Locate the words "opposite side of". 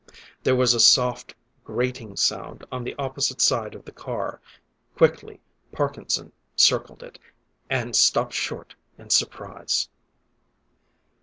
2.95-3.85